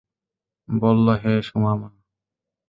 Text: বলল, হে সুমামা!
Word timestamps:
বলল, 0.69 1.07
হে 1.21 1.33
সুমামা! 1.47 1.89